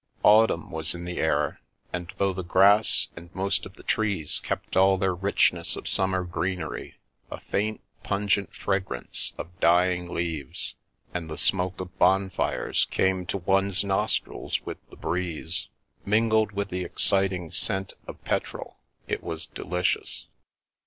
[0.23, 1.61] Autumn was in the air,
[1.93, 6.25] and though the grass and most of tlie trees kept all their richness of summer
[6.25, 6.95] greenery^
[7.29, 10.73] a faint, pungent fragrance of dying leaves
[11.13, 16.09] and the smoke of bonfires came to one's nostrils with 346 The Princess Passes the
[16.09, 16.09] breeze.
[16.09, 18.77] Mingled with the exciting scent of petrol,
[19.07, 20.25] it was delicious.